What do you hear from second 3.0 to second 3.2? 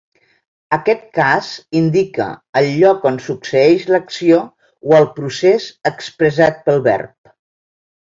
on